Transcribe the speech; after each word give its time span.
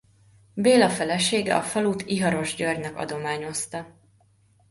Béla 0.53 0.89
felesége 0.89 1.55
a 1.55 1.61
falut 1.61 2.01
Iharos 2.01 2.55
Györgynek 2.55 2.95
adományozta. 2.95 3.97